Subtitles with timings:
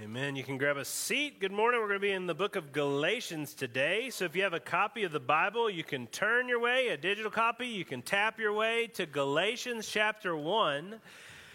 [0.00, 0.36] Amen.
[0.36, 1.40] You can grab a seat.
[1.40, 1.80] Good morning.
[1.80, 4.10] We're going to be in the book of Galatians today.
[4.10, 6.96] So if you have a copy of the Bible, you can turn your way, a
[6.96, 11.00] digital copy, you can tap your way to Galatians chapter 1.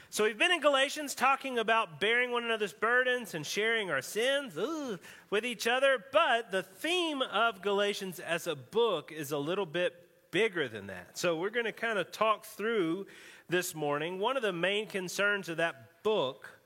[0.09, 4.57] So we've been in Galatians talking about bearing one another's burdens and sharing our sins
[4.57, 4.99] ugh,
[5.29, 9.93] with each other, but the theme of Galatians as a book is a little bit
[10.31, 11.17] bigger than that.
[11.17, 13.07] So we're going to kind of talk through
[13.47, 16.59] this morning one of the main concerns of that book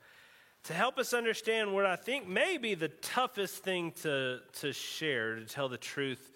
[0.68, 5.36] to help us understand what I think may be the toughest thing to, to share,
[5.36, 6.30] to tell the truth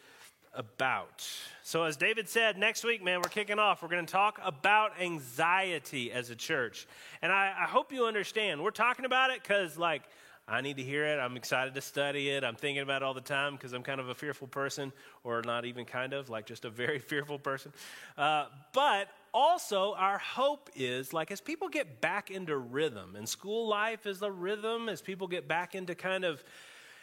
[0.55, 1.29] about.
[1.63, 3.83] So, as David said, next week, man, we're kicking off.
[3.83, 6.87] We're going to talk about anxiety as a church.
[7.21, 8.65] And I, I hope you understand.
[8.65, 10.05] We're talking about it because, like,
[10.53, 11.19] I need to hear it.
[11.19, 12.45] I'm excited to study it.
[12.45, 14.93] I'm thinking about it all the time because I'm kind of a fearful person,
[15.25, 17.73] or not even kind of, like just a very fearful person.
[18.19, 23.67] Uh, but also, our hope is like as people get back into rhythm, and school
[23.67, 26.45] life is the rhythm, as people get back into kind of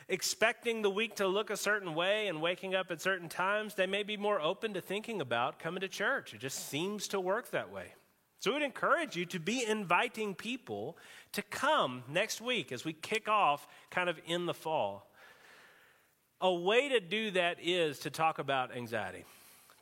[0.10, 3.88] expecting the week to look a certain way and waking up at certain times, they
[3.88, 6.36] may be more open to thinking about coming to church.
[6.36, 7.94] It just seems to work that way.
[8.40, 10.98] So we'd encourage you to be inviting people
[11.34, 15.10] to come next week as we kick off kind of in the fall.
[16.42, 19.26] A way to do that is to talk about anxiety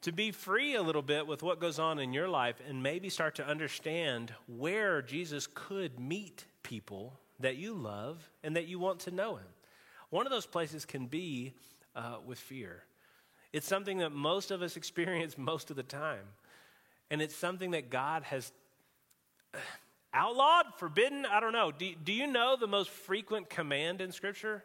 [0.02, 3.10] to be free a little bit with what goes on in your life and maybe
[3.10, 9.00] start to understand where Jesus could meet people that you love and that you want
[9.02, 9.48] to know him.
[10.10, 11.54] One of those places can be
[11.96, 12.84] uh, with fear.
[13.54, 16.26] It's something that most of us experience most of the time.
[17.10, 18.52] And it's something that God has
[19.54, 19.60] uh,
[20.14, 21.26] outlawed, forbidden.
[21.26, 21.72] I don't know.
[21.72, 24.64] Do, do you know the most frequent command in Scripture?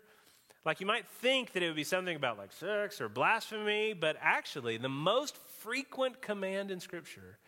[0.65, 4.17] Like you might think that it would be something about like sex or blasphemy, but
[4.21, 7.39] actually, the most frequent command in Scripture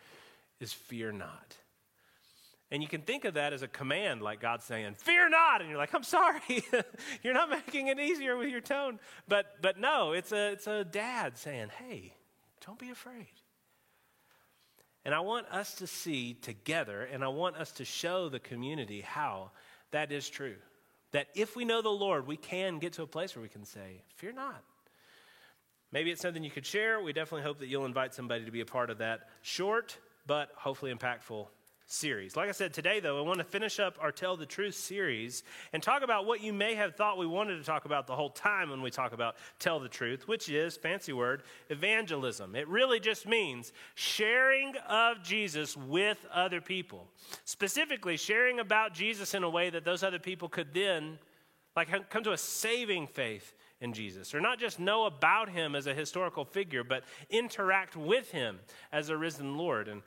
[0.59, 1.55] is fear not.
[2.71, 5.61] And you can think of that as a command, like God saying, Fear not.
[5.61, 6.41] And you're like, I'm sorry.
[7.23, 8.99] you're not making it easier with your tone.
[9.27, 12.15] But, but no, it's a, it's a dad saying, Hey,
[12.65, 13.27] don't be afraid.
[15.05, 19.01] And I want us to see together, and I want us to show the community
[19.01, 19.51] how
[19.91, 20.55] that is true.
[21.11, 23.65] That if we know the Lord, we can get to a place where we can
[23.65, 24.63] say, Fear not.
[25.91, 27.01] Maybe it's something you could share.
[27.01, 30.49] We definitely hope that you'll invite somebody to be a part of that short but
[30.55, 31.47] hopefully impactful
[31.87, 32.35] series.
[32.35, 35.43] Like I said today, though, I want to finish up our Tell the Truth series
[35.71, 38.29] and talk about what you may have thought we wanted to talk about the whole
[38.29, 42.55] time when we talk about Tell the Truth, which is, fancy word, evangelism.
[42.55, 47.07] It really just means sharing of Jesus with other people.
[47.43, 51.19] Specifically, sharing about Jesus in a way that those other people could then
[51.75, 55.85] like come to a saving faith in Jesus, or not just know about him as
[55.85, 58.59] a historical figure, but interact with him
[58.91, 59.89] as a risen Lord.
[59.89, 60.01] And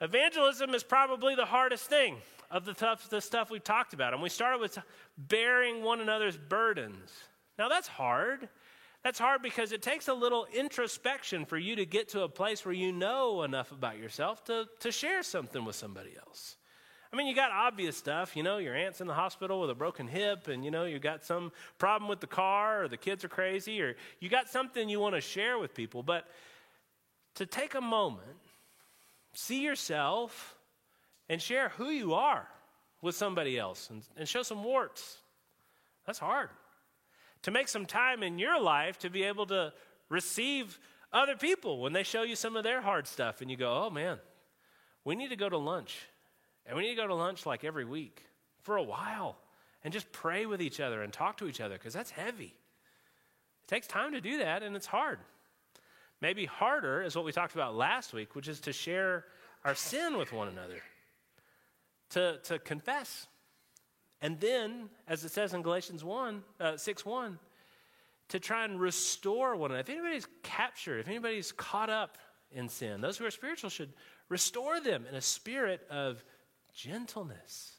[0.00, 2.16] Evangelism is probably the hardest thing
[2.50, 4.12] of the, tough, the stuff we've talked about.
[4.14, 4.78] And we started with
[5.16, 7.10] bearing one another's burdens.
[7.58, 8.48] Now, that's hard.
[9.02, 12.64] That's hard because it takes a little introspection for you to get to a place
[12.64, 16.56] where you know enough about yourself to, to share something with somebody else.
[17.12, 19.74] I mean, you got obvious stuff, you know, your aunt's in the hospital with a
[19.74, 23.24] broken hip, and you know, you got some problem with the car, or the kids
[23.24, 26.02] are crazy, or you got something you want to share with people.
[26.02, 26.26] But
[27.36, 28.36] to take a moment
[29.38, 30.56] see yourself
[31.28, 32.48] and share who you are
[33.00, 35.18] with somebody else and, and show some warts.
[36.06, 36.50] That's hard.
[37.42, 39.72] To make some time in your life to be able to
[40.08, 40.80] receive
[41.12, 43.90] other people when they show you some of their hard stuff and you go, oh
[43.90, 44.18] man,
[45.04, 45.96] we need to go to lunch.
[46.66, 48.24] And we need to go to lunch like every week
[48.62, 49.36] for a while
[49.84, 52.56] and just pray with each other and talk to each other because that's heavy.
[53.62, 55.20] It takes time to do that and it's hard.
[56.20, 59.24] Maybe harder is what we talked about last week, which is to share
[59.64, 60.80] our sin with one another,
[62.10, 63.26] to, to confess.
[64.20, 67.38] And then, as it says in Galatians 1, uh, 6 1,
[68.28, 69.80] to try and restore one another.
[69.80, 72.18] If anybody's captured, if anybody's caught up
[72.50, 73.92] in sin, those who are spiritual should
[74.28, 76.22] restore them in a spirit of
[76.74, 77.77] gentleness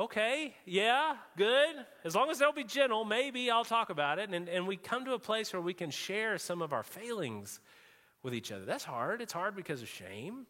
[0.00, 1.76] okay, yeah, good.
[2.04, 4.30] As long as they'll be gentle, maybe I'll talk about it.
[4.30, 7.60] And, and we come to a place where we can share some of our failings
[8.22, 8.64] with each other.
[8.64, 9.20] That's hard.
[9.20, 10.46] It's hard because of shame.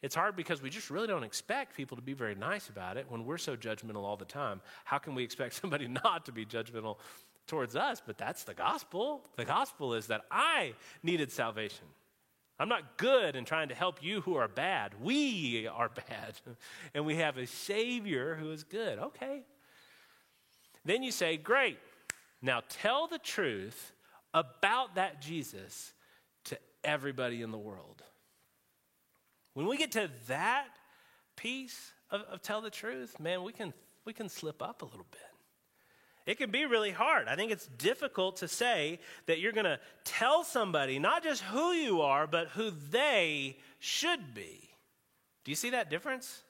[0.00, 3.06] It's hard because we just really don't expect people to be very nice about it
[3.08, 4.60] when we're so judgmental all the time.
[4.84, 6.98] How can we expect somebody not to be judgmental
[7.46, 8.00] towards us?
[8.04, 9.24] But that's the gospel.
[9.36, 11.86] The gospel is that I needed salvation.
[12.58, 14.94] I'm not good in trying to help you who are bad.
[15.00, 16.34] We are bad.
[16.94, 18.98] And we have a Savior who is good.
[18.98, 19.42] Okay.
[20.84, 21.78] Then you say, Great.
[22.40, 23.92] Now tell the truth
[24.32, 25.92] about that Jesus
[26.44, 28.02] to everybody in the world.
[29.54, 30.66] When we get to that
[31.36, 33.72] piece of, of tell the truth, man, we can,
[34.04, 35.33] we can slip up a little bit.
[36.26, 37.28] It can be really hard.
[37.28, 41.72] I think it's difficult to say that you're going to tell somebody not just who
[41.72, 44.70] you are, but who they should be.
[45.44, 46.42] Do you see that difference?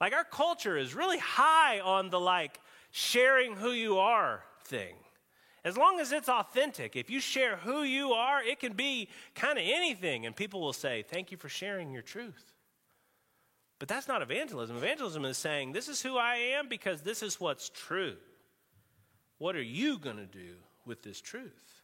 [0.00, 2.60] Like our culture is really high on the like
[2.92, 4.94] sharing who you are thing.
[5.64, 9.58] As long as it's authentic, if you share who you are, it can be kind
[9.58, 12.52] of anything, and people will say, Thank you for sharing your truth.
[13.80, 14.76] But that's not evangelism.
[14.76, 18.14] Evangelism is saying, This is who I am because this is what's true.
[19.38, 20.54] What are you going to do
[20.84, 21.82] with this truth?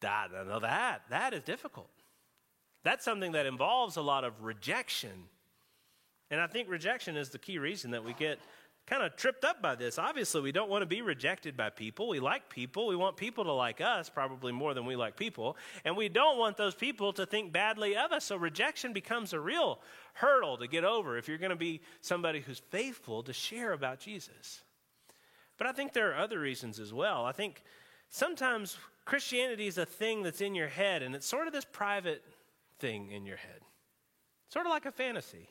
[0.00, 1.90] That, know that, that is difficult.
[2.84, 5.28] That's something that involves a lot of rejection.
[6.30, 8.40] And I think rejection is the key reason that we get
[8.86, 9.98] kind of tripped up by this.
[9.98, 12.08] Obviously, we don't want to be rejected by people.
[12.08, 12.88] We like people.
[12.88, 15.56] We want people to like us, probably more than we like people.
[15.84, 18.24] And we don't want those people to think badly of us.
[18.24, 19.78] So rejection becomes a real
[20.14, 24.00] hurdle to get over if you're going to be somebody who's faithful to share about
[24.00, 24.62] Jesus.
[25.62, 27.24] But I think there are other reasons as well.
[27.24, 27.62] I think
[28.10, 32.24] sometimes Christianity is a thing that's in your head, and it's sort of this private
[32.80, 33.60] thing in your head,
[34.48, 35.48] sort of like a fantasy.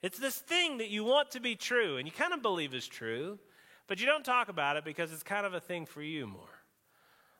[0.00, 2.86] It's this thing that you want to be true and you kind of believe is
[2.86, 3.40] true,
[3.88, 6.62] but you don't talk about it because it's kind of a thing for you more.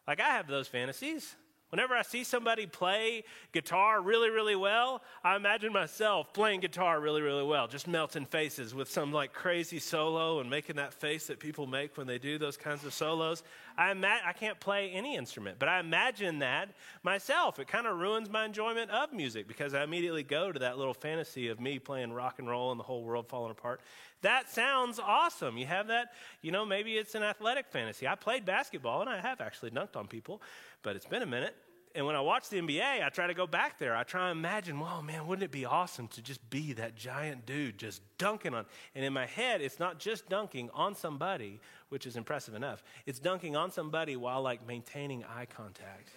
[0.08, 1.36] Like I have those fantasies.
[1.70, 7.22] Whenever I see somebody play guitar really, really well, I imagine myself playing guitar really,
[7.22, 11.40] really well, just melting faces with some like crazy solo and making that face that
[11.40, 13.42] people make when they do those kinds of solos.
[13.76, 16.68] I, ima- I can't play any instrument, but I imagine that
[17.02, 17.58] myself.
[17.58, 20.94] It kind of ruins my enjoyment of music because I immediately go to that little
[20.94, 23.80] fantasy of me playing rock and roll and the whole world falling apart.
[24.22, 25.58] That sounds awesome.
[25.58, 28.08] You have that, you know, maybe it's an athletic fantasy.
[28.08, 30.40] I played basketball and I have actually dunked on people
[30.86, 31.56] but it's been a minute.
[31.96, 33.96] And when I watch the NBA, I try to go back there.
[33.96, 37.44] I try to imagine, well, man, wouldn't it be awesome to just be that giant
[37.44, 38.66] dude just dunking on?
[38.94, 42.84] And in my head, it's not just dunking on somebody, which is impressive enough.
[43.04, 46.10] It's dunking on somebody while like maintaining eye contact.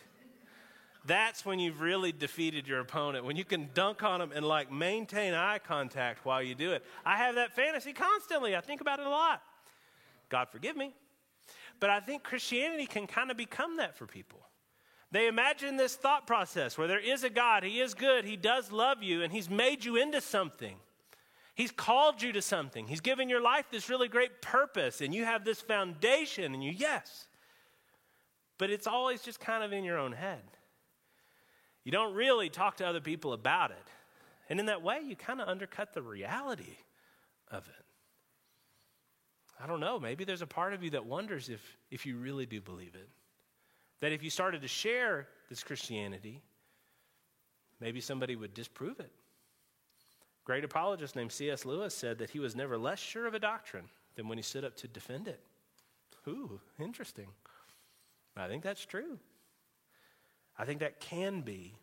[1.03, 3.25] That's when you've really defeated your opponent.
[3.25, 6.85] When you can dunk on them and like maintain eye contact while you do it.
[7.03, 8.55] I have that fantasy constantly.
[8.55, 9.41] I think about it a lot.
[10.29, 10.93] God forgive me.
[11.79, 14.41] But I think Christianity can kind of become that for people.
[15.11, 18.71] They imagine this thought process where there is a God, He is good, He does
[18.71, 20.75] love you, and He's made you into something.
[21.55, 22.87] He's called you to something.
[22.87, 26.71] He's given your life this really great purpose, and you have this foundation, and you,
[26.71, 27.27] yes.
[28.57, 30.43] But it's always just kind of in your own head.
[31.83, 33.87] You don't really talk to other people about it.
[34.49, 36.77] And in that way, you kind of undercut the reality
[37.49, 37.85] of it.
[39.61, 41.61] I don't know, maybe there's a part of you that wonders if,
[41.91, 43.09] if you really do believe it.
[44.01, 46.41] That if you started to share this Christianity,
[47.79, 49.11] maybe somebody would disprove it.
[50.45, 51.65] Great apologist named C.S.
[51.65, 54.65] Lewis said that he was never less sure of a doctrine than when he stood
[54.65, 55.39] up to defend it.
[56.27, 57.27] Ooh, interesting.
[58.35, 59.19] I think that's true.
[60.57, 61.75] I think that can be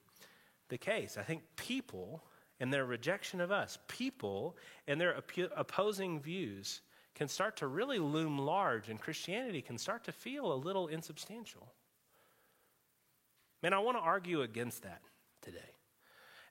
[0.68, 1.16] the case.
[1.18, 2.22] I think people
[2.58, 4.56] and their rejection of us, people
[4.88, 5.22] and their
[5.56, 6.80] opposing views,
[7.14, 11.72] can start to really loom large, and Christianity can start to feel a little insubstantial.
[13.62, 15.02] Man, I want to argue against that
[15.42, 15.58] today.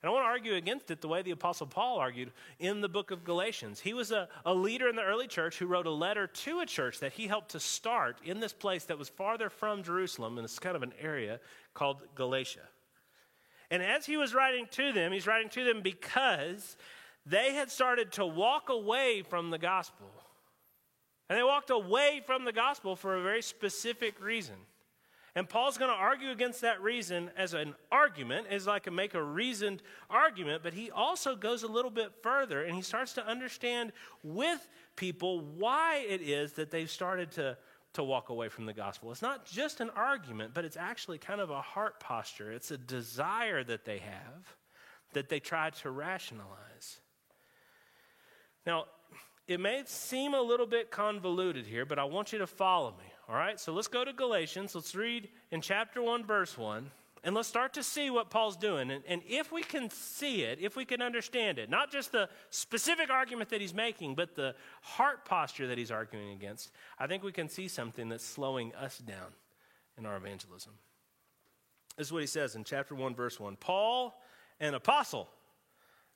[0.01, 2.89] And I want to argue against it the way the Apostle Paul argued in the
[2.89, 3.79] book of Galatians.
[3.79, 6.65] He was a, a leader in the early church who wrote a letter to a
[6.65, 10.45] church that he helped to start in this place that was farther from Jerusalem, and
[10.45, 11.39] it's kind of an area
[11.73, 12.67] called Galatia.
[13.71, 16.77] And as he was writing to them, he's writing to them because
[17.25, 20.11] they had started to walk away from the gospel.
[21.29, 24.55] And they walked away from the gospel for a very specific reason.
[25.35, 29.15] And Paul's going to argue against that reason as an argument, as like a make
[29.15, 33.27] a reasoned argument, but he also goes a little bit further and he starts to
[33.27, 33.91] understand
[34.23, 34.65] with
[34.95, 37.57] people why it is that they've started to,
[37.93, 39.11] to walk away from the gospel.
[39.11, 42.53] It's not just an argument, but it's actually kind of a heart posture.
[42.53, 44.55] It's a desire that they have
[45.11, 46.99] that they try to rationalize.
[48.65, 48.85] Now,
[49.47, 53.05] it may seem a little bit convoluted here, but I want you to follow me.
[53.27, 54.75] All right, so let's go to Galatians.
[54.75, 56.91] Let's read in chapter 1, verse 1,
[57.23, 58.91] and let's start to see what Paul's doing.
[58.91, 62.29] And, and if we can see it, if we can understand it, not just the
[62.51, 64.53] specific argument that he's making, but the
[64.83, 68.99] heart posture that he's arguing against, I think we can see something that's slowing us
[68.99, 69.33] down
[69.97, 70.73] in our evangelism.
[71.97, 74.21] This is what he says in chapter 1, verse 1 Paul,
[74.59, 75.29] an apostle,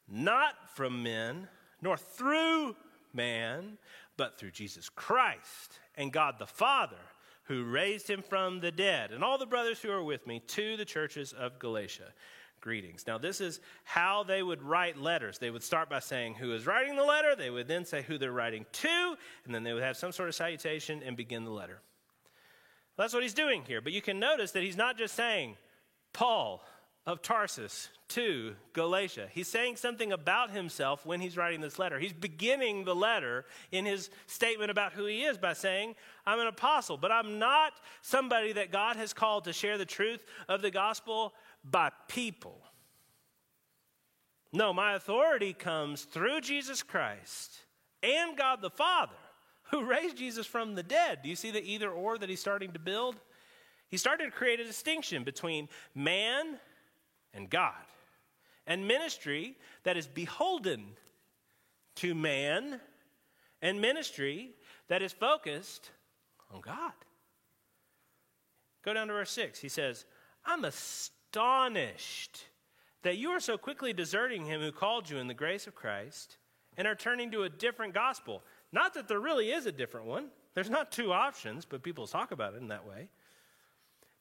[0.08, 1.48] not from men,
[1.82, 2.76] nor through
[3.14, 3.80] man,
[4.16, 6.96] but through Jesus Christ and God the Father,
[7.44, 10.78] who raised him from the dead, and all the brothers who are with me to
[10.78, 12.14] the churches of Galatia.
[12.62, 13.06] greetings.
[13.08, 15.38] Now, this is how they would write letters.
[15.38, 18.18] They would start by saying who is writing the letter, they would then say who
[18.18, 19.16] they're writing to,
[19.46, 21.82] and then they would have some sort of salutation and begin the letter.
[22.98, 23.82] That's what he's doing here.
[23.82, 25.56] But you can notice that he's not just saying,
[26.12, 26.64] Paul
[27.10, 29.28] of Tarsus to Galatia.
[29.32, 31.98] He's saying something about himself when he's writing this letter.
[31.98, 35.96] He's beginning the letter in his statement about who he is by saying,
[36.28, 37.74] I'm an apostle, but I'm not
[38.04, 42.62] somebody that God has called to share the truth of the gospel by people.
[44.54, 47.58] No, my authority comes through Jesus Christ
[48.04, 49.18] and God the Father,
[49.72, 51.20] who raised Jesus from the dead.
[51.24, 53.16] Do you see the either or that he's starting to build?
[53.90, 56.60] He started to create a distinction between man
[57.34, 57.74] and God,
[58.68, 60.86] and ministry that is beholden
[61.96, 62.80] to man,
[63.62, 64.52] and ministry
[64.88, 65.92] that is focused
[66.54, 66.94] on God.
[68.84, 69.60] Go down to verse 6.
[69.60, 70.06] He says,
[70.46, 72.46] I'm astonished
[73.04, 76.38] that you are so quickly deserting him who called you in the grace of Christ
[76.78, 78.44] and are turning to a different gospel.
[78.72, 80.28] Not that there really is a different one.
[80.54, 83.10] There's not two options, but people talk about it in that way.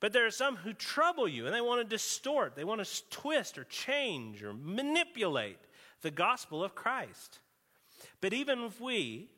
[0.01, 3.11] But there are some who trouble you and they want to distort, they want to
[3.11, 5.59] twist or change or manipulate
[6.03, 7.41] the gospel of Christ.
[8.21, 9.29] But even if we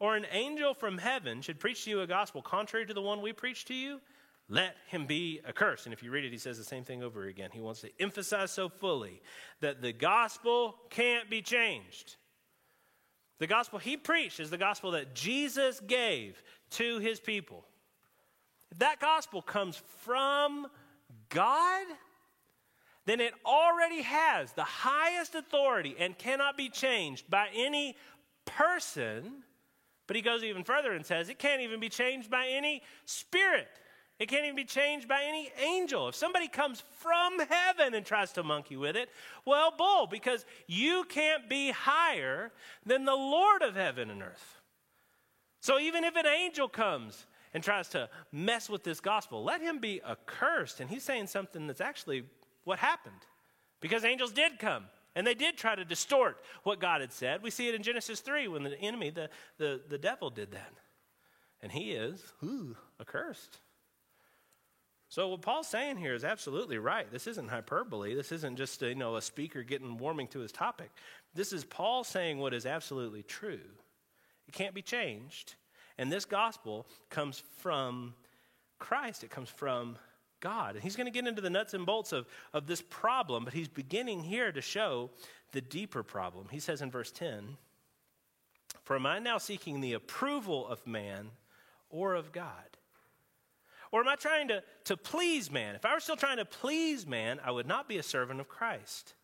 [0.00, 3.20] or an angel from heaven should preach to you a gospel contrary to the one
[3.20, 4.00] we preach to you,
[4.48, 5.86] let him be accursed.
[5.86, 7.50] And if you read it, he says the same thing over again.
[7.52, 9.20] He wants to emphasize so fully
[9.60, 12.16] that the gospel can't be changed.
[13.38, 17.64] The gospel he preached is the gospel that Jesus gave to his people.
[18.70, 20.66] If that gospel comes from
[21.28, 21.86] God,
[23.06, 27.96] then it already has the highest authority and cannot be changed by any
[28.44, 29.42] person.
[30.06, 33.68] But he goes even further and says it can't even be changed by any spirit.
[34.18, 36.08] It can't even be changed by any angel.
[36.08, 39.10] If somebody comes from heaven and tries to monkey with it,
[39.44, 42.50] well, bull, because you can't be higher
[42.84, 44.60] than the Lord of heaven and earth.
[45.60, 49.78] So even if an angel comes and tries to mess with this gospel, let him
[49.78, 50.80] be accursed.
[50.80, 52.24] And he's saying something that's actually
[52.64, 53.14] what happened.
[53.80, 57.42] Because angels did come and they did try to distort what God had said.
[57.42, 60.72] We see it in Genesis 3 when the enemy, the, the, the devil, did that.
[61.60, 63.58] And he is ooh, accursed.
[65.08, 67.10] So what Paul's saying here is absolutely right.
[67.10, 68.14] This isn't hyperbole.
[68.14, 70.90] This isn't just you know a speaker getting warming to his topic.
[71.34, 73.60] This is Paul saying what is absolutely true.
[74.46, 75.54] It can't be changed.
[75.98, 78.14] And this gospel comes from
[78.78, 79.98] Christ, it comes from
[80.40, 80.74] God.
[80.74, 83.52] And he's going to get into the nuts and bolts of, of this problem, but
[83.52, 85.10] he's beginning here to show
[85.52, 86.46] the deeper problem.
[86.50, 87.56] He says in verse 10
[88.84, 91.30] For am I now seeking the approval of man
[91.90, 92.52] or of God?
[93.90, 95.74] Or am I trying to, to please man?
[95.74, 98.48] If I were still trying to please man, I would not be a servant of
[98.48, 99.14] Christ.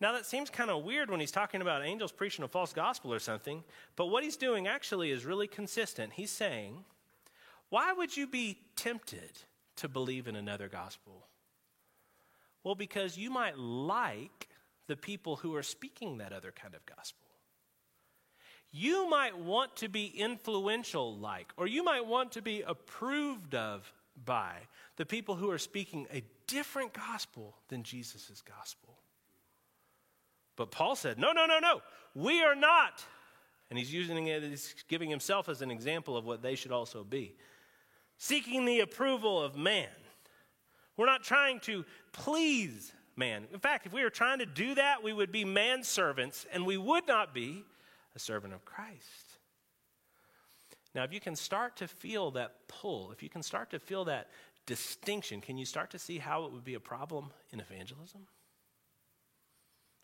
[0.00, 3.12] Now, that seems kind of weird when he's talking about angels preaching a false gospel
[3.12, 3.64] or something,
[3.96, 6.12] but what he's doing actually is really consistent.
[6.12, 6.84] He's saying,
[7.68, 9.38] Why would you be tempted
[9.76, 11.26] to believe in another gospel?
[12.62, 14.48] Well, because you might like
[14.86, 17.28] the people who are speaking that other kind of gospel.
[18.70, 23.90] You might want to be influential like, or you might want to be approved of
[24.24, 24.52] by
[24.96, 28.87] the people who are speaking a different gospel than Jesus' gospel.
[30.58, 31.80] But Paul said, no, no, no, no,
[32.14, 33.02] we are not.
[33.70, 37.04] And he's using it, he's giving himself as an example of what they should also
[37.04, 37.36] be.
[38.18, 39.88] Seeking the approval of man.
[40.96, 43.44] We're not trying to please man.
[43.52, 46.76] In fact, if we were trying to do that, we would be manservants and we
[46.76, 47.64] would not be
[48.16, 49.38] a servant of Christ.
[50.92, 54.06] Now, if you can start to feel that pull, if you can start to feel
[54.06, 54.30] that
[54.66, 58.26] distinction, can you start to see how it would be a problem in evangelism?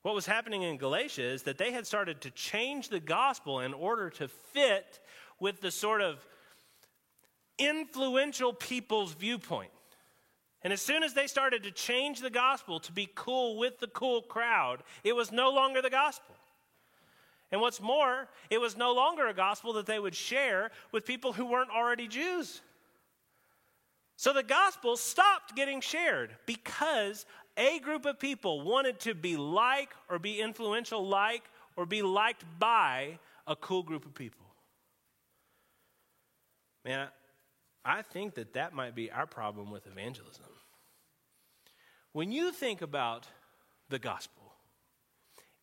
[0.04, 3.72] What was happening in Galatia is that they had started to change the gospel in
[3.72, 5.00] order to fit
[5.40, 6.22] with the sort of
[7.58, 9.70] influential people's viewpoint.
[10.60, 13.86] And as soon as they started to change the gospel to be cool with the
[13.86, 16.34] cool crowd, it was no longer the gospel.
[17.50, 21.32] And what's more, it was no longer a gospel that they would share with people
[21.32, 22.60] who weren't already Jews.
[24.16, 27.24] So the gospel stopped getting shared because
[27.56, 31.42] a group of people wanted to be like or be influential like
[31.76, 34.46] or be liked by a cool group of people.
[36.84, 37.08] Man,
[37.84, 40.44] I think that that might be our problem with evangelism.
[42.12, 43.26] When you think about
[43.88, 44.52] the gospel,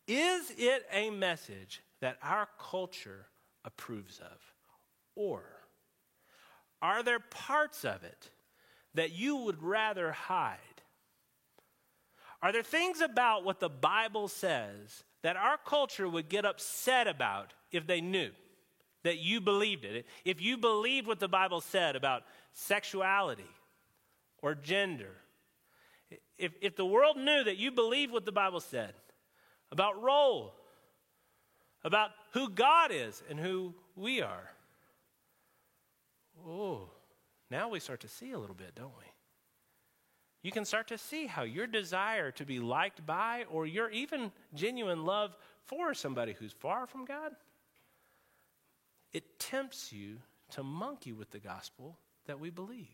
[0.06, 3.26] is it a message that our culture
[3.64, 4.38] approves of?
[5.14, 5.42] Or
[6.80, 8.30] are there parts of it
[8.94, 10.58] that you would rather hide?
[12.42, 17.54] Are there things about what the Bible says that our culture would get upset about
[17.70, 18.30] if they knew
[19.04, 20.06] that you believed it?
[20.24, 23.48] If you believed what the Bible said about sexuality
[24.42, 25.12] or gender,
[26.36, 28.92] if, if the world knew that you believed what the Bible said
[29.70, 30.52] about role,
[31.84, 34.50] about who God is and who we are,
[36.44, 36.90] oh,
[37.50, 39.11] now we start to see a little bit, don't we?
[40.42, 44.32] You can start to see how your desire to be liked by or your even
[44.54, 47.32] genuine love for somebody who's far from God,
[49.12, 50.18] it tempts you
[50.50, 51.96] to monkey with the gospel
[52.26, 52.88] that we believe.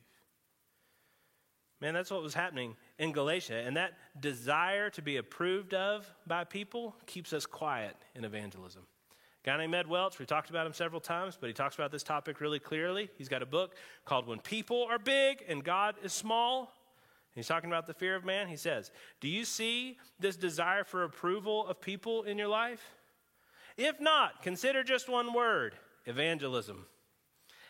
[1.81, 3.63] Man, that's what was happening in Galatia.
[3.65, 8.83] And that desire to be approved of by people keeps us quiet in evangelism.
[9.45, 11.93] A guy named Ed Welch, we talked about him several times, but he talks about
[11.93, 13.09] this topic really clearly.
[13.17, 16.73] He's got a book called When People Are Big and God is Small.
[17.39, 18.49] He's talking about the fear of man.
[18.49, 18.91] He says,
[19.21, 22.83] Do you see this desire for approval of people in your life?
[23.77, 26.87] If not, consider just one word evangelism.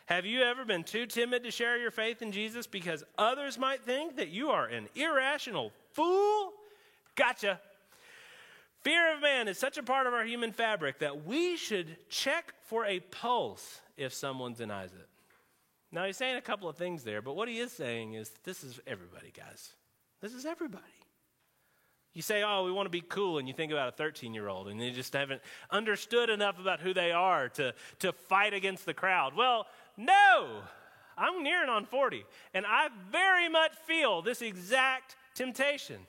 [0.06, 3.84] Have you ever been too timid to share your faith in Jesus because others might
[3.84, 6.54] think that you are an irrational fool?
[7.14, 7.60] Gotcha.
[8.80, 12.54] Fear of man is such a part of our human fabric that we should check
[12.62, 15.08] for a pulse if someone denies it.
[15.90, 18.62] Now, he's saying a couple of things there, but what he is saying is this
[18.62, 19.72] is everybody, guys.
[20.20, 20.84] This is everybody.
[22.12, 24.48] You say, oh, we want to be cool, and you think about a 13 year
[24.48, 25.40] old, and you just haven't
[25.70, 29.34] understood enough about who they are to, to fight against the crowd.
[29.36, 29.66] Well,
[29.96, 30.62] no,
[31.16, 36.00] I'm nearing on 40, and I very much feel this exact temptation.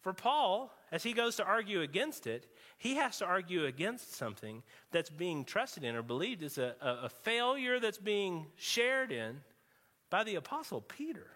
[0.00, 2.46] For Paul, as he goes to argue against it,
[2.82, 4.60] he has to argue against something
[4.90, 9.40] that's being trusted in or believed is a, a, a failure that's being shared in
[10.10, 11.28] by the Apostle Peter.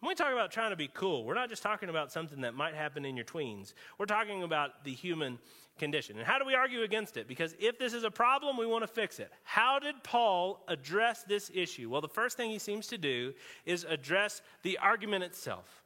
[0.00, 2.54] When we talk about trying to be cool, we're not just talking about something that
[2.54, 3.74] might happen in your tweens.
[3.98, 5.38] We're talking about the human
[5.78, 6.16] condition.
[6.16, 7.28] And how do we argue against it?
[7.28, 9.30] Because if this is a problem, we want to fix it.
[9.42, 11.90] How did Paul address this issue?
[11.90, 13.34] Well, the first thing he seems to do
[13.66, 15.84] is address the argument itself.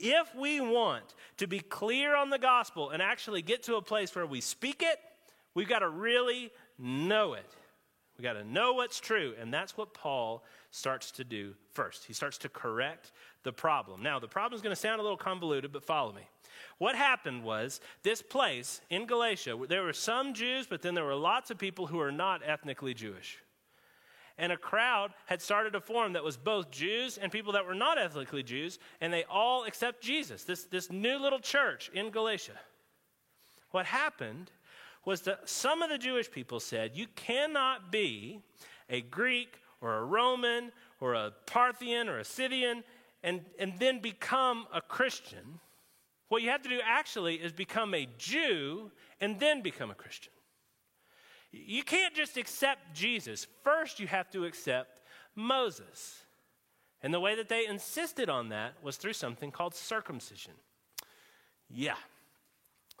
[0.00, 4.14] If we want to be clear on the gospel and actually get to a place
[4.14, 4.98] where we speak it,
[5.54, 7.46] we've got to really know it.
[8.16, 9.34] We've got to know what's true.
[9.38, 12.06] And that's what Paul starts to do first.
[12.06, 13.12] He starts to correct
[13.44, 14.02] the problem.
[14.02, 16.22] Now, the problem is going to sound a little convoluted, but follow me.
[16.78, 21.14] What happened was this place in Galatia, there were some Jews, but then there were
[21.14, 23.38] lots of people who are not ethnically Jewish
[24.40, 27.74] and a crowd had started to form that was both Jews and people that were
[27.74, 32.58] not ethnically Jews, and they all accept Jesus, this, this new little church in Galatia.
[33.70, 34.50] What happened
[35.04, 38.40] was that some of the Jewish people said, You cannot be
[38.88, 42.82] a Greek or a Roman or a Parthian or a Scythian
[43.22, 45.60] and, and then become a Christian.
[46.28, 50.32] What you have to do actually is become a Jew and then become a Christian.
[51.52, 53.46] You can't just accept Jesus.
[53.64, 55.00] First, you have to accept
[55.34, 56.24] Moses.
[57.02, 60.52] And the way that they insisted on that was through something called circumcision.
[61.68, 61.96] Yeah.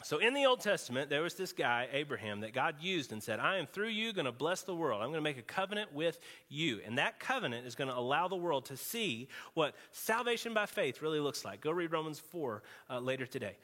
[0.02, 3.38] So in the Old Testament, there was this guy, Abraham, that God used and said,
[3.38, 5.02] I am through you going to bless the world.
[5.02, 6.80] I'm going to make a covenant with you.
[6.86, 11.02] And that covenant is going to allow the world to see what salvation by faith
[11.02, 11.60] really looks like.
[11.60, 13.56] Go read Romans 4 uh, later today.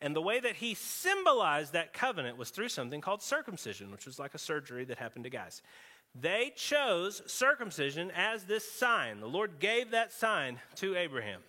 [0.00, 4.18] And the way that he symbolized that covenant was through something called circumcision, which was
[4.18, 5.62] like a surgery that happened to guys.
[6.20, 9.20] They chose circumcision as this sign.
[9.20, 11.40] The Lord gave that sign to Abraham.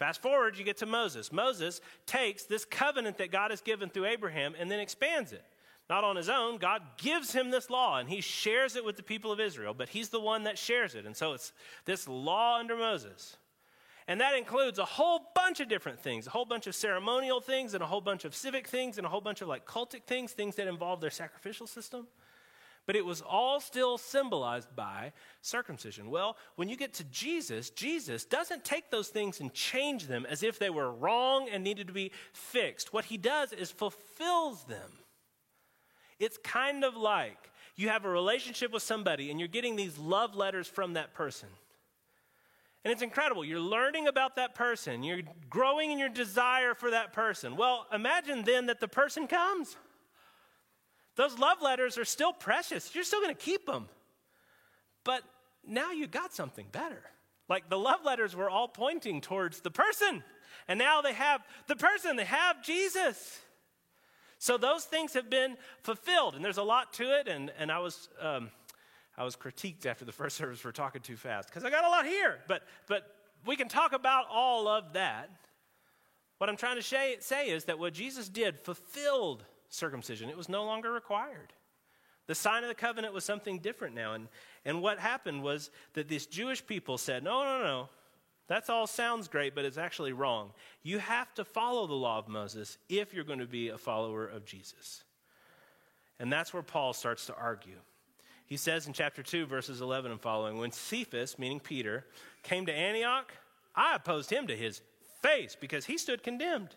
[0.00, 1.30] Fast forward, you get to Moses.
[1.30, 5.44] Moses takes this covenant that God has given through Abraham and then expands it.
[5.90, 9.02] Not on his own, God gives him this law and he shares it with the
[9.02, 11.04] people of Israel, but he's the one that shares it.
[11.04, 11.52] And so it's
[11.84, 13.36] this law under Moses.
[14.08, 17.74] And that includes a whole bunch of different things, a whole bunch of ceremonial things,
[17.74, 20.32] and a whole bunch of civic things, and a whole bunch of like cultic things,
[20.32, 22.06] things that involve their sacrificial system.
[22.86, 25.12] But it was all still symbolized by
[25.42, 26.10] circumcision.
[26.10, 30.42] Well, when you get to Jesus, Jesus doesn't take those things and change them as
[30.42, 32.92] if they were wrong and needed to be fixed.
[32.92, 34.90] What he does is fulfills them.
[36.18, 40.34] It's kind of like you have a relationship with somebody and you're getting these love
[40.34, 41.48] letters from that person.
[42.84, 43.44] And it's incredible.
[43.44, 47.56] You're learning about that person, you're growing in your desire for that person.
[47.56, 49.76] Well, imagine then that the person comes.
[51.20, 52.94] Those love letters are still precious.
[52.94, 53.90] You're still going to keep them.
[55.04, 55.22] But
[55.68, 57.02] now you got something better.
[57.46, 60.24] Like the love letters were all pointing towards the person.
[60.66, 63.38] And now they have the person, they have Jesus.
[64.38, 66.36] So those things have been fulfilled.
[66.36, 67.28] And there's a lot to it.
[67.28, 68.08] And, and I was.
[68.18, 68.50] Um,
[69.18, 71.90] I was critiqued after the first service for talking too fast because I got a
[71.90, 72.38] lot here.
[72.48, 75.28] But, but we can talk about all of that.
[76.38, 80.64] What I'm trying to say is that what Jesus did fulfilled circumcision, it was no
[80.64, 81.52] longer required.
[82.26, 84.12] The sign of the covenant was something different now.
[84.12, 84.28] And,
[84.64, 87.88] and what happened was that these Jewish people said, no, no, no,
[88.50, 90.50] that all sounds great, but it's actually wrong.
[90.82, 94.26] You have to follow the law of Moses if you're going to be a follower
[94.26, 95.04] of Jesus.
[96.18, 97.78] And that's where Paul starts to argue.
[98.46, 102.04] He says in chapter 2, verses 11 and following When Cephas, meaning Peter,
[102.42, 103.32] came to Antioch,
[103.74, 104.82] I opposed him to his
[105.22, 106.74] face because he stood condemned.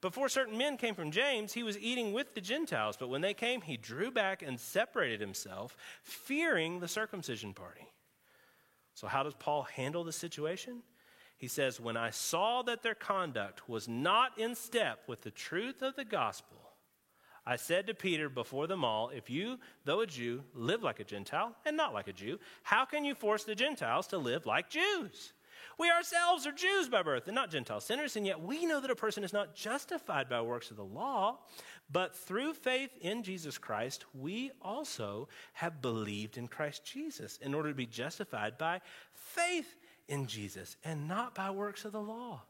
[0.00, 3.34] Before certain men came from James, he was eating with the Gentiles, but when they
[3.34, 7.88] came, he drew back and separated himself, fearing the circumcision party.
[8.94, 10.82] So, how does Paul handle the situation?
[11.36, 15.82] He says, When I saw that their conduct was not in step with the truth
[15.82, 16.58] of the gospel,
[17.44, 21.04] I said to Peter before them all, If you, though a Jew, live like a
[21.04, 24.68] Gentile and not like a Jew, how can you force the Gentiles to live like
[24.68, 25.32] Jews?
[25.78, 28.90] We ourselves are Jews by birth and not Gentile sinners, and yet we know that
[28.90, 31.38] a person is not justified by works of the law,
[31.90, 37.68] but through faith in Jesus Christ, we also have believed in Christ Jesus in order
[37.68, 38.80] to be justified by
[39.14, 39.76] faith
[40.08, 42.42] in Jesus and not by works of the law.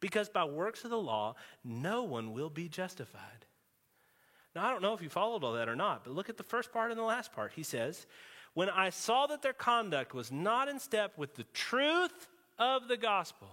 [0.00, 3.46] Because by works of the law, no one will be justified.
[4.56, 6.42] Now, I don't know if you followed all that or not, but look at the
[6.42, 7.52] first part and the last part.
[7.54, 8.06] He says,
[8.54, 12.96] When I saw that their conduct was not in step with the truth of the
[12.96, 13.48] gospel.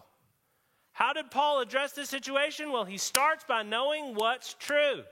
[0.91, 2.71] How did Paul address this situation?
[2.71, 5.03] Well, he starts by knowing what's true.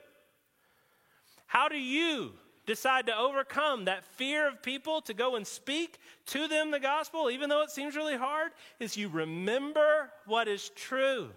[1.45, 2.33] How do you
[2.65, 5.97] decide to overcome that fear of people to go and speak
[6.27, 8.51] to them the gospel, even though it seems really hard?
[8.79, 11.29] Is you remember what is true.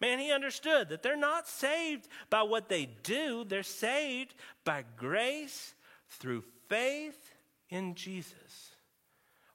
[0.00, 5.74] Man, he understood that they're not saved by what they do, they're saved by grace
[6.08, 7.32] through faith
[7.68, 8.72] in Jesus.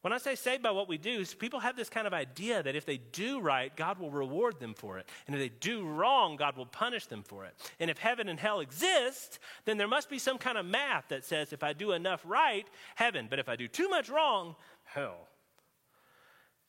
[0.04, 2.76] When I say saved by what we do, people have this kind of idea that
[2.76, 5.08] if they do right, God will reward them for it.
[5.26, 7.54] And if they do wrong, God will punish them for it.
[7.80, 11.24] And if heaven and hell exist, then there must be some kind of math that
[11.24, 13.28] says if I do enough right, heaven.
[13.30, 15.30] But if I do too much wrong, hell.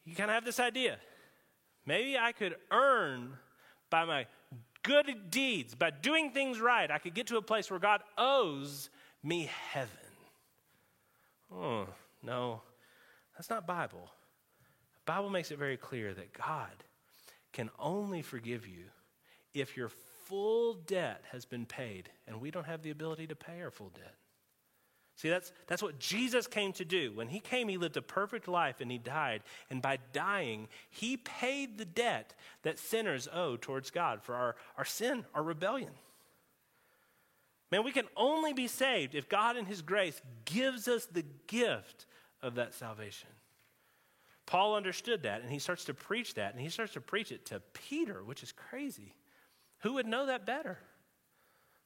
[0.05, 0.99] You kind of have this idea.
[1.87, 3.33] Maybe I could earn
[3.91, 4.27] by my
[4.85, 8.91] good deeds, by doing things right, I could get to a place where God owes
[9.25, 9.91] me heaven.
[11.53, 11.89] Oh,
[12.23, 12.63] no.
[13.37, 14.11] That's not Bible.
[15.07, 16.85] Bible makes it very clear that God
[17.53, 18.85] can only forgive you
[19.53, 19.91] if your
[20.27, 23.91] full debt has been paid, and we don't have the ability to pay our full
[23.91, 24.15] debt.
[25.17, 27.13] See, that's, that's what Jesus came to do.
[27.13, 29.43] When he came, he lived a perfect life and he died.
[29.71, 34.85] And by dying, he paid the debt that sinners owe towards God for our, our
[34.85, 35.93] sin, our rebellion.
[37.71, 42.07] Man, we can only be saved if God, in his grace, gives us the gift
[42.45, 43.31] of that salvation.
[44.47, 47.47] Paul understood that and he starts to preach that and he starts to preach it
[47.47, 49.17] to Peter, which is crazy.
[49.81, 50.79] Who would know that better?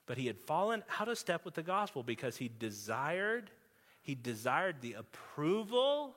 [0.06, 3.50] But he had fallen out of step with the gospel because he desired
[4.02, 6.16] he desired the approval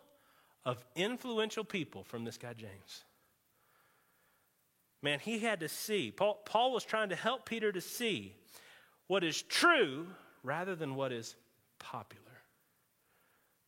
[0.63, 3.03] of influential people from this guy James.
[5.01, 6.11] Man, he had to see.
[6.11, 8.33] Paul, Paul was trying to help Peter to see
[9.07, 10.07] what is true
[10.41, 11.35] rather than what is
[11.79, 12.30] popular.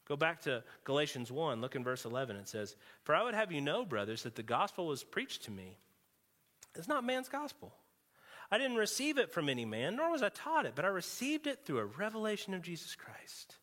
[0.05, 2.35] Go back to Galatians 1, look in verse 11.
[2.35, 5.51] It says, For I would have you know, brothers, that the gospel was preached to
[5.51, 5.77] me.
[6.75, 7.73] It's not man's gospel.
[8.51, 11.47] I didn't receive it from any man, nor was I taught it, but I received
[11.47, 13.55] it through a revelation of Jesus Christ.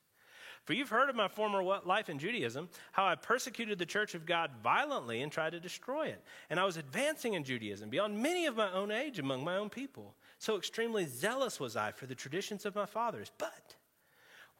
[0.64, 4.26] For you've heard of my former life in Judaism, how I persecuted the church of
[4.26, 6.22] God violently and tried to destroy it.
[6.48, 9.70] And I was advancing in Judaism beyond many of my own age among my own
[9.70, 10.14] people.
[10.38, 13.30] So extremely zealous was I for the traditions of my fathers.
[13.38, 13.76] But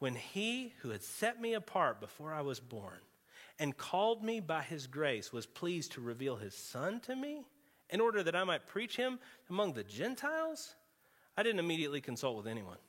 [0.01, 2.97] when he who had set me apart before I was born
[3.59, 7.45] and called me by his grace was pleased to reveal his son to me
[7.91, 10.73] in order that I might preach him among the Gentiles,
[11.37, 12.79] I didn't immediately consult with anyone.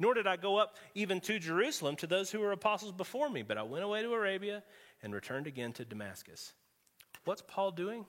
[0.00, 3.42] Nor did I go up even to Jerusalem to those who were apostles before me,
[3.42, 4.64] but I went away to Arabia
[5.00, 6.54] and returned again to Damascus.
[7.24, 8.04] What's Paul doing?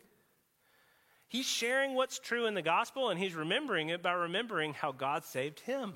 [1.28, 5.24] He's sharing what's true in the gospel and he's remembering it by remembering how God
[5.24, 5.94] saved him.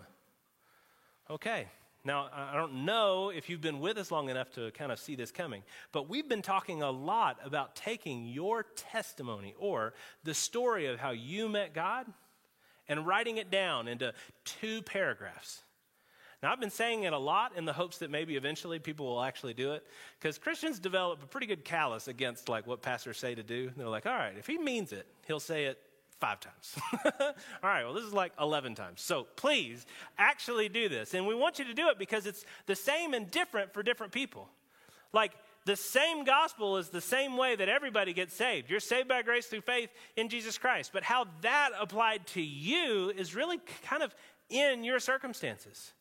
[1.32, 1.66] Okay,
[2.06, 5.16] now, I don't know if you've been with us long enough to kind of see
[5.16, 5.64] this coming,
[5.94, 11.12] but we've been talking a lot about taking your testimony or the story of how
[11.12, 12.06] you met God
[12.90, 14.14] and writing it down into
[14.44, 15.64] two paragraphs.
[16.42, 19.24] Now, I've been saying it a lot in the hopes that maybe eventually people will
[19.24, 19.86] actually do it
[20.20, 23.72] because Christians develop a pretty good callus against like what pastors say to do.
[23.78, 25.80] They're like, all right, if he means it, he'll say it
[26.24, 26.78] five times.
[27.22, 29.02] All right, well, this is like 11 times.
[29.02, 29.86] So please
[30.18, 31.14] actually do this.
[31.14, 34.14] And we want you to do it because it's the same and different for different
[34.14, 34.48] people.
[35.12, 35.34] Like,
[35.66, 38.70] the same gospel is the same way that everybody gets saved.
[38.70, 40.92] You're saved by grace through faith in Jesus Christ.
[40.94, 44.16] But how that applied to you is really kind of
[44.50, 45.92] in your circumstances.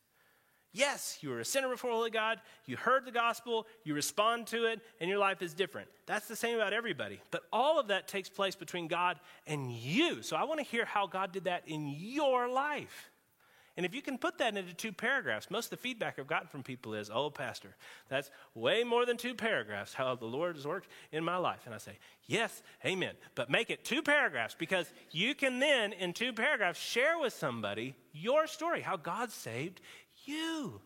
[0.75, 2.39] Yes, you are a sinner before holy God.
[2.65, 5.87] You heard the gospel, you respond to it, and your life is different.
[6.07, 7.21] That's the same about everybody.
[7.29, 10.23] But all of that takes place between God and you.
[10.23, 13.11] So I want to hear how God did that in your life.
[13.75, 16.47] And if you can put that into two paragraphs, most of the feedback I've gotten
[16.47, 17.75] from people is, oh, Pastor,
[18.07, 21.61] that's way more than two paragraphs, how the Lord has worked in my life.
[21.65, 23.15] And I say, yes, amen.
[23.33, 27.95] But make it two paragraphs because you can then, in two paragraphs, share with somebody
[28.11, 29.81] your story, how God saved
[30.27, 30.81] you.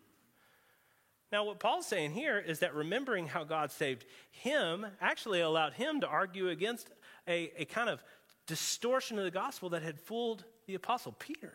[1.32, 6.02] Now, what Paul's saying here is that remembering how God saved him actually allowed him
[6.02, 6.90] to argue against
[7.28, 8.02] a, a kind of
[8.46, 11.54] distortion of the gospel that had fooled the apostle Peter.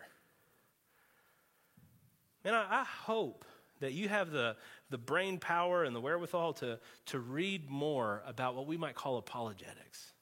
[2.45, 3.47] And I, I hope
[3.81, 4.57] that you have the,
[4.91, 9.17] the brain power and the wherewithal to, to read more about what we might call
[9.17, 10.13] apologetics.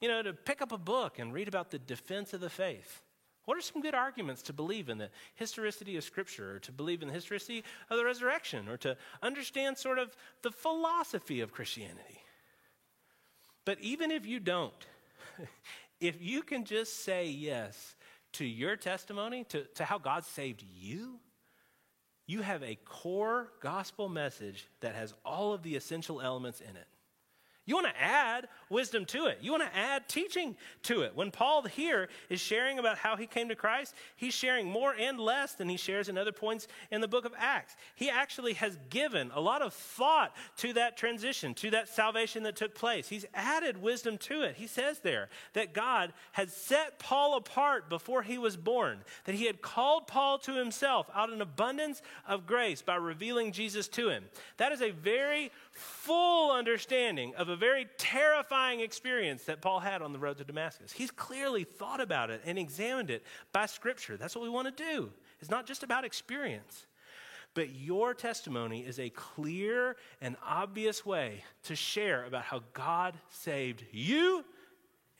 [0.00, 3.02] You know, to pick up a book and read about the defense of the faith.
[3.44, 7.02] What are some good arguments to believe in the historicity of Scripture, or to believe
[7.02, 12.22] in the historicity of the resurrection, or to understand sort of the philosophy of Christianity?
[13.64, 14.86] But even if you don't,
[16.00, 17.96] if you can just say yes
[18.34, 21.18] to your testimony, to, to how God saved you,
[22.26, 26.86] you have a core gospel message that has all of the essential elements in it.
[27.64, 29.38] You want to add wisdom to it.
[29.40, 31.14] You want to add teaching to it.
[31.14, 35.20] When Paul here is sharing about how he came to Christ, he's sharing more and
[35.20, 37.76] less than he shares in other points in the book of Acts.
[37.94, 42.56] He actually has given a lot of thought to that transition, to that salvation that
[42.56, 43.08] took place.
[43.08, 44.56] He's added wisdom to it.
[44.56, 49.46] He says there that God had set Paul apart before he was born, that he
[49.46, 54.24] had called Paul to himself out an abundance of grace by revealing Jesus to him.
[54.56, 60.12] That is a very full understanding of a very terrifying experience that Paul had on
[60.12, 60.92] the road to Damascus.
[60.92, 64.16] He's clearly thought about it and examined it by Scripture.
[64.16, 65.10] That's what we want to do.
[65.40, 66.86] It's not just about experience.
[67.54, 73.84] But your testimony is a clear and obvious way to share about how God saved
[73.92, 74.44] you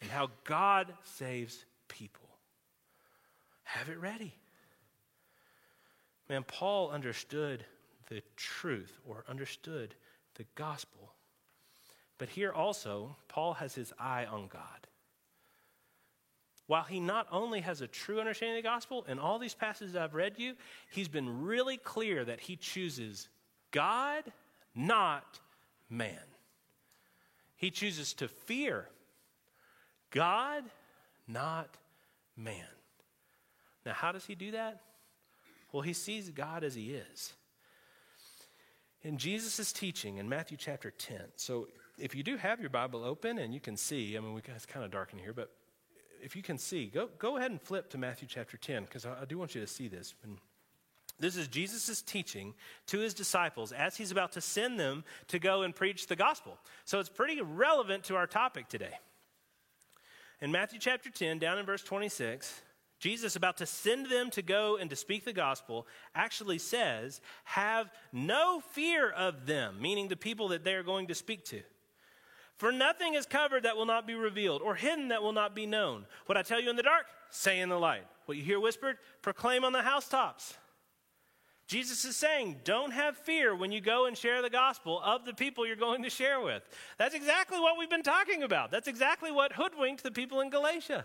[0.00, 2.28] and how God saves people.
[3.64, 4.34] Have it ready.
[6.28, 7.64] Man, Paul understood
[8.08, 9.94] the truth or understood
[10.34, 11.11] the gospel.
[12.18, 14.86] But here also, Paul has his eye on God.
[16.66, 19.96] While he not only has a true understanding of the gospel, in all these passages
[19.96, 20.54] I've read you,
[20.90, 23.28] he's been really clear that he chooses
[23.72, 24.24] God,
[24.74, 25.40] not
[25.90, 26.18] man.
[27.56, 28.88] He chooses to fear
[30.10, 30.64] God,
[31.26, 31.76] not
[32.36, 32.66] man.
[33.84, 34.80] Now, how does he do that?
[35.72, 37.32] Well, he sees God as he is
[39.02, 41.20] in Jesus' teaching in Matthew chapter 10.
[41.36, 44.42] So if you do have your Bible open and you can see, I mean, we,
[44.54, 45.50] it's kind of dark in here, but
[46.22, 49.22] if you can see, go, go ahead and flip to Matthew chapter 10 because I,
[49.22, 50.14] I, do want you to see this.
[50.22, 50.38] And
[51.18, 52.54] this is Jesus' teaching
[52.86, 56.58] to his disciples as he's about to send them to go and preach the gospel.
[56.84, 58.94] So it's pretty relevant to our topic today.
[60.40, 62.62] In Matthew chapter 10, down in verse 26,
[62.98, 67.90] Jesus, about to send them to go and to speak the gospel, actually says, Have
[68.12, 71.62] no fear of them, meaning the people that they are going to speak to.
[72.62, 75.66] For nothing is covered that will not be revealed, or hidden that will not be
[75.66, 76.06] known.
[76.26, 78.04] What I tell you in the dark, say in the light.
[78.26, 80.54] What you hear whispered, proclaim on the housetops.
[81.66, 85.34] Jesus is saying, don't have fear when you go and share the gospel of the
[85.34, 86.62] people you're going to share with.
[86.98, 88.70] That's exactly what we've been talking about.
[88.70, 91.04] That's exactly what hoodwinked the people in Galatia.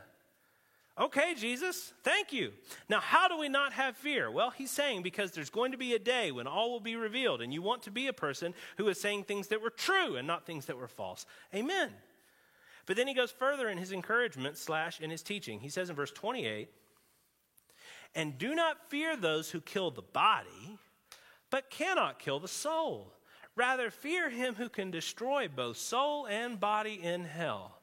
[1.00, 2.54] Okay, Jesus, thank you.
[2.90, 4.32] Now, how do we not have fear?
[4.32, 7.42] Well, he's saying because there's going to be a day when all will be revealed,
[7.42, 10.26] and you want to be a person who is saying things that were true and
[10.26, 11.28] not things that were false.
[11.54, 11.92] Amen.
[12.88, 15.60] But then he goes further in his encouragement slash in his teaching.
[15.60, 16.70] He says in verse 28,
[18.16, 20.80] and do not fear those who kill the body,
[21.52, 23.14] but cannot kill the soul.
[23.56, 27.80] Rather, fear him who can destroy both soul and body in hell.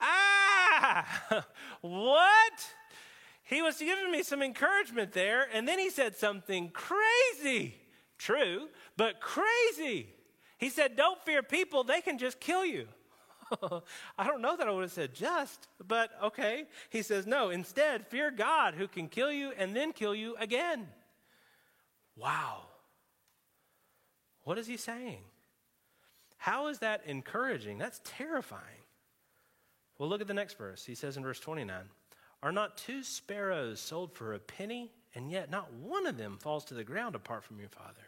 [0.00, 0.57] Ah,
[1.80, 2.74] what?
[3.44, 7.74] He was giving me some encouragement there, and then he said something crazy.
[8.18, 10.08] True, but crazy.
[10.58, 12.88] He said, Don't fear people, they can just kill you.
[14.18, 16.66] I don't know that I would have said just, but okay.
[16.90, 20.88] He says, No, instead, fear God who can kill you and then kill you again.
[22.16, 22.62] Wow.
[24.42, 25.20] What is he saying?
[26.36, 27.78] How is that encouraging?
[27.78, 28.77] That's terrifying.
[29.98, 30.84] Well, look at the next verse.
[30.84, 31.76] He says in verse 29
[32.42, 36.64] Are not two sparrows sold for a penny, and yet not one of them falls
[36.66, 38.06] to the ground apart from your Father?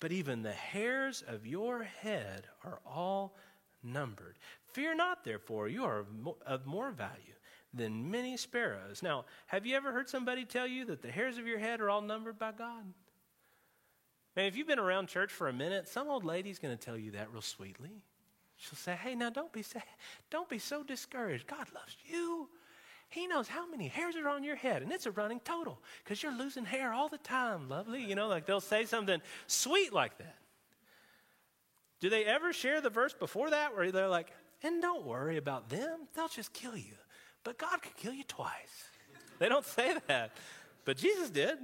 [0.00, 3.36] but even the hairs of your head are all
[3.82, 4.38] numbered.
[4.72, 6.04] Fear not, therefore, you are
[6.46, 7.34] of more value
[7.74, 9.02] than many sparrows.
[9.02, 11.90] Now, have you ever heard somebody tell you that the hairs of your head are
[11.90, 12.84] all numbered by God?
[14.36, 16.96] Man, if you've been around church for a minute, some old lady's going to tell
[16.96, 18.02] you that real sweetly.
[18.58, 19.64] She'll say, "Hey, now don't be
[20.30, 21.46] don't be so discouraged.
[21.46, 22.48] God loves you.
[23.08, 26.22] He knows how many hairs are on your head, and it's a running total because
[26.22, 28.04] you're losing hair all the time, lovely.
[28.04, 30.36] You know, like they'll say something sweet like that.
[32.00, 34.30] Do they ever share the verse before that where they're like,
[34.62, 36.94] and don't worry about them, they'll just kill you.
[37.44, 38.88] But God could kill you twice.
[39.38, 40.32] They don't say that,
[40.84, 41.58] but Jesus did.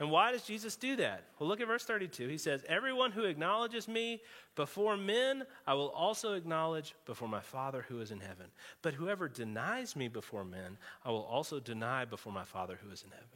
[0.00, 1.24] And why does Jesus do that?
[1.38, 2.28] Well, look at verse 32.
[2.28, 4.22] He says, Everyone who acknowledges me
[4.54, 8.46] before men, I will also acknowledge before my Father who is in heaven.
[8.80, 13.02] But whoever denies me before men, I will also deny before my Father who is
[13.02, 13.26] in heaven.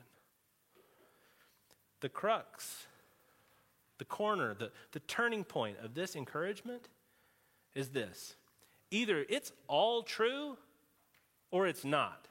[2.01, 2.87] The crux,
[3.99, 6.89] the corner, the, the turning point of this encouragement
[7.75, 8.37] is this
[8.91, 10.57] either it's all true
[11.51, 12.29] or it's not.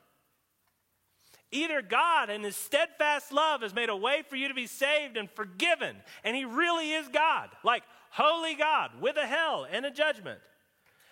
[1.52, 5.18] Either God and His steadfast love has made a way for you to be saved
[5.18, 9.92] and forgiven, and He really is God, like holy God with a hell and a
[9.92, 10.40] judgment,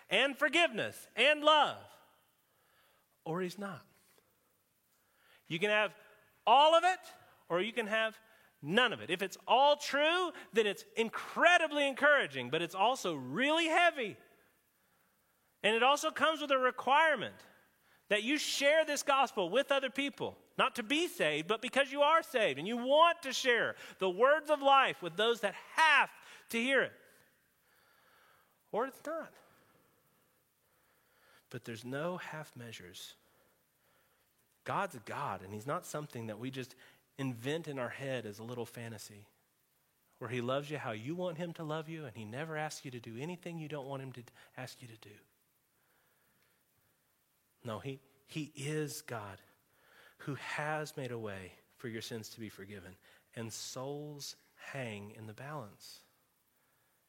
[0.09, 1.77] and forgiveness and love,
[3.25, 3.81] or He's not.
[5.47, 5.91] You can have
[6.47, 6.99] all of it,
[7.49, 8.17] or you can have
[8.61, 9.09] none of it.
[9.09, 14.15] If it's all true, then it's incredibly encouraging, but it's also really heavy.
[15.63, 17.35] And it also comes with a requirement
[18.09, 22.01] that you share this gospel with other people, not to be saved, but because you
[22.01, 26.09] are saved and you want to share the words of life with those that have
[26.49, 26.91] to hear it.
[28.71, 29.31] Or it's not.
[31.49, 33.13] But there's no half measures.
[34.65, 36.75] God's a God, and He's not something that we just
[37.17, 39.25] invent in our head as a little fantasy,
[40.19, 42.85] where He loves you how you want Him to love you, and He never asks
[42.85, 44.21] you to do anything you don't want Him to
[44.57, 45.15] ask you to do.
[47.69, 49.37] No, he, he is God
[50.17, 52.95] who has made a way for your sins to be forgiven,
[53.35, 55.99] and souls hang in the balance.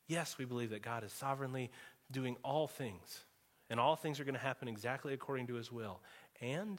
[0.06, 1.70] Yes, we believe that God is sovereignly
[2.12, 3.24] doing all things,
[3.70, 6.02] and all things are going to happen exactly according to his will.
[6.42, 6.78] And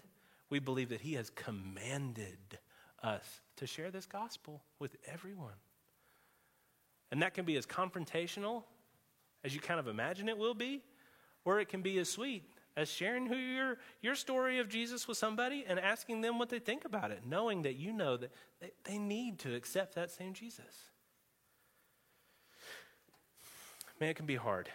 [0.52, 2.60] we believe that he has commanded
[3.02, 3.26] us
[3.58, 5.58] to share this gospel with everyone.
[7.12, 8.62] And that can be as confrontational
[9.44, 10.84] as you kind of imagine it will be,
[11.46, 12.44] or it can be as sweet
[12.77, 16.60] as sharing who your, your story of Jesus with somebody and asking them what they
[16.60, 20.34] think about it, knowing that you know that they, they need to accept that same
[20.34, 20.89] Jesus.
[23.99, 24.69] Man, it can be hard.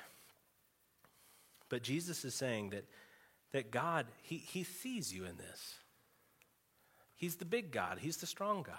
[1.68, 2.84] But Jesus is saying that,
[3.52, 5.74] that God, he, he sees you in this.
[7.16, 8.76] He's the big God, He's the strong God.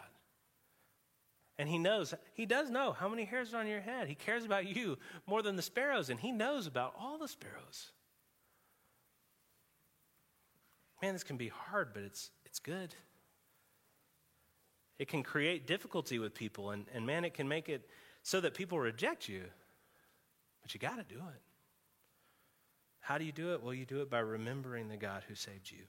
[1.59, 4.07] And he knows, he does know how many hairs are on your head.
[4.07, 7.93] He cares about you more than the sparrows, and he knows about all the sparrows
[11.01, 12.95] man, this can be hard, but it's, it's good.
[14.99, 17.87] It can create difficulty with people, and, and man, it can make it
[18.23, 19.43] so that people reject you.
[20.61, 21.41] But you got to do it.
[22.99, 23.63] How do you do it?
[23.63, 25.83] Well, you do it by remembering the God who saved you.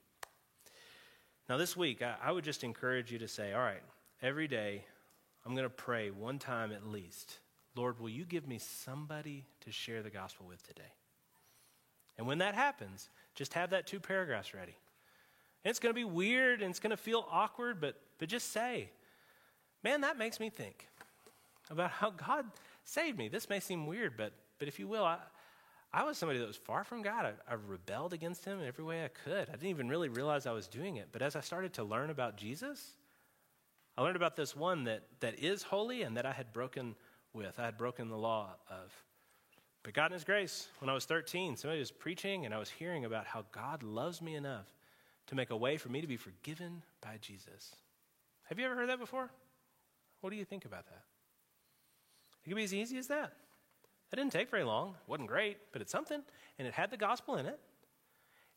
[1.49, 3.83] Now, this week, I, I would just encourage you to say, all right,
[4.23, 4.85] every day,
[5.45, 7.39] I'm going to pray one time at least.
[7.75, 10.93] Lord, will you give me somebody to share the gospel with today?
[12.19, 14.77] And when that happens, just have that two paragraphs ready.
[15.69, 18.53] And it's going to be weird and it's going to feel awkward, but, but just
[18.53, 18.89] say,
[19.85, 20.89] man, that makes me think
[21.69, 22.47] about how God
[22.85, 23.29] saved me.
[23.29, 25.19] This may seem weird, but, but if you will, I,
[25.93, 27.27] I was somebody that was far from God.
[27.27, 29.51] I, I, rebelled against him in every way I could.
[29.51, 31.09] I didn't even really realize I was doing it.
[31.13, 32.93] But as I started to learn about Jesus,
[33.99, 36.95] I learned about this one that, that is holy and that I had broken
[37.35, 37.59] with.
[37.59, 38.91] I had broken the law of.
[39.83, 42.71] But God in His grace, when I was 13, somebody was preaching and I was
[42.71, 44.65] hearing about how God loves me enough
[45.29, 47.75] to make a way for me to be forgiven by Jesus.
[48.45, 49.31] Have you ever heard that before?
[50.21, 51.03] What do you think about that?
[52.45, 53.33] It could be as easy as that.
[54.11, 54.91] That didn't take very long.
[54.91, 56.23] It wasn't great, but it's something.
[56.59, 57.59] And it had the gospel in it.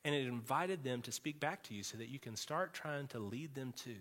[0.03, 3.07] And it invited them to speak back to you so that you can start trying
[3.07, 3.95] to lead them to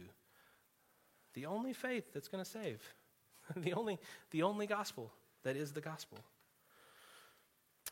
[1.35, 2.83] the only faith that's going to save,
[3.57, 3.99] the, only,
[4.31, 5.13] the only gospel
[5.43, 6.19] that is the gospel.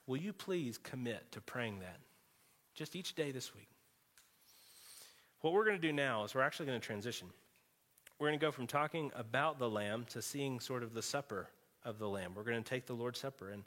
[0.06, 1.98] Will you please commit to praying that
[2.74, 3.68] just each day this week?
[5.40, 7.28] What we're going to do now is we're actually going to transition.
[8.18, 11.48] We're going to go from talking about the Lamb to seeing sort of the supper
[11.84, 12.32] of the Lamb.
[12.34, 13.50] We're going to take the Lord's Supper.
[13.50, 13.64] And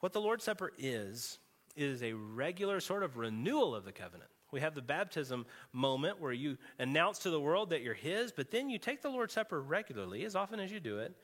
[0.00, 1.38] what the Lord's Supper is,
[1.76, 4.30] is a regular sort of renewal of the covenant.
[4.50, 8.50] We have the baptism moment where you announce to the world that you're His, but
[8.50, 11.14] then you take the Lord's Supper regularly, as often as you do it,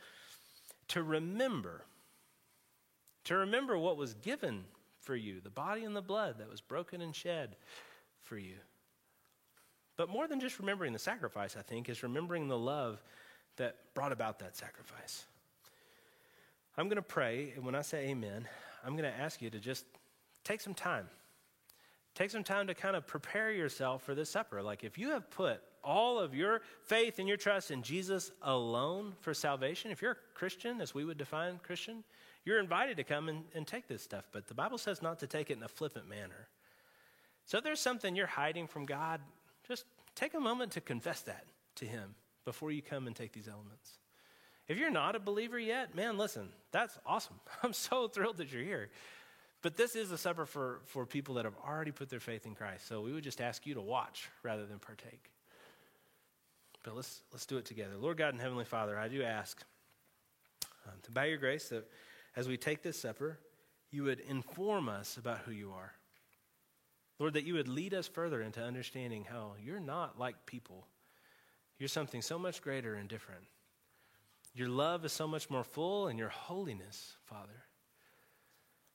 [0.88, 1.84] to remember,
[3.24, 4.64] to remember what was given
[4.98, 7.56] for you, the body and the blood that was broken and shed
[8.20, 8.56] for you.
[10.00, 13.02] But more than just remembering the sacrifice, I think, is remembering the love
[13.58, 15.26] that brought about that sacrifice.
[16.78, 18.48] I'm going to pray, and when I say amen,
[18.82, 19.84] I'm going to ask you to just
[20.42, 21.06] take some time.
[22.14, 24.62] Take some time to kind of prepare yourself for this supper.
[24.62, 29.12] Like if you have put all of your faith and your trust in Jesus alone
[29.20, 32.04] for salvation, if you're a Christian, as we would define Christian,
[32.46, 34.26] you're invited to come and, and take this stuff.
[34.32, 36.48] But the Bible says not to take it in a flippant manner.
[37.44, 39.20] So if there's something you're hiding from God,
[39.70, 41.44] just take a moment to confess that
[41.76, 42.14] to Him
[42.44, 43.98] before you come and take these elements.
[44.68, 47.36] If you're not a believer yet, man, listen, that's awesome.
[47.62, 48.90] I'm so thrilled that you're here.
[49.62, 52.54] But this is a supper for, for people that have already put their faith in
[52.54, 52.86] Christ.
[52.86, 55.30] So we would just ask you to watch rather than partake.
[56.82, 57.96] But let's, let's do it together.
[57.98, 59.62] Lord God and Heavenly Father, I do ask
[60.86, 61.86] um, to by your grace that
[62.36, 63.38] as we take this supper,
[63.90, 65.92] you would inform us about who you are.
[67.20, 70.86] Lord, that you would lead us further into understanding how you're not like people.
[71.78, 73.42] You're something so much greater and different.
[74.54, 77.64] Your love is so much more full, and your holiness, Father.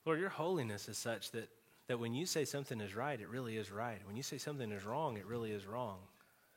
[0.06, 1.50] Lord, your holiness is such that,
[1.88, 4.02] that when you say something is right, it really is right.
[4.06, 6.00] When you say something is wrong, it really is wrong.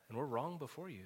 [0.09, 1.05] And we're wrong before you.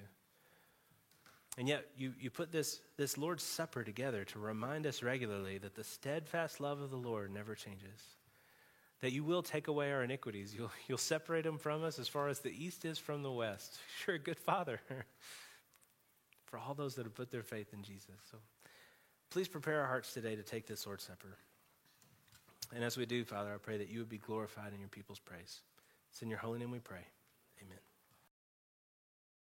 [1.57, 5.75] And yet, you, you put this, this Lord's Supper together to remind us regularly that
[5.75, 8.01] the steadfast love of the Lord never changes.
[9.01, 10.55] That you will take away our iniquities.
[10.55, 13.77] You'll, you'll separate them from us as far as the east is from the west.
[14.07, 14.79] You're a good father
[16.45, 18.15] for all those that have put their faith in Jesus.
[18.31, 18.37] So
[19.29, 21.37] please prepare our hearts today to take this Lord's Supper.
[22.73, 25.19] And as we do, Father, I pray that you would be glorified in your people's
[25.19, 25.61] praise.
[26.11, 27.05] It's in your holy name we pray.
[27.61, 27.79] Amen.